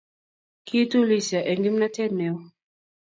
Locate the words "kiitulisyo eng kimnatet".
0.65-2.11